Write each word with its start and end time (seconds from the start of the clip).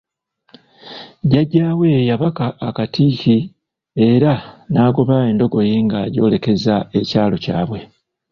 Jjajja 1.23 1.65
we 1.79 1.91
yabaka 2.09 2.45
akati 2.67 3.03
ki 3.19 3.37
era 4.09 4.31
n'agoba 4.71 5.15
endogoyi 5.29 5.75
ng'agyolekeza 5.85 6.75
ekyalo 6.99 7.35
kyabwe. 7.43 7.79